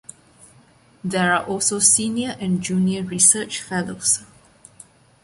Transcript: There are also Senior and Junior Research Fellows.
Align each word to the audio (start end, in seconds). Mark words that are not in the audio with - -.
There 1.03 1.31
are 1.31 1.45
also 1.45 1.77
Senior 1.77 2.35
and 2.39 2.59
Junior 2.63 3.03
Research 3.03 3.61
Fellows. 3.61 4.23